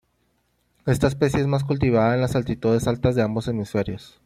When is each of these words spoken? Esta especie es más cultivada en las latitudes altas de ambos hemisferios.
Esta 0.87 1.05
especie 1.05 1.41
es 1.41 1.45
más 1.45 1.63
cultivada 1.63 2.15
en 2.15 2.21
las 2.21 2.33
latitudes 2.33 2.87
altas 2.87 3.13
de 3.13 3.21
ambos 3.21 3.47
hemisferios. 3.47 4.19